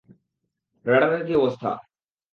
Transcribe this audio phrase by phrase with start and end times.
[0.85, 1.71] রাডারের কী অবস্থা?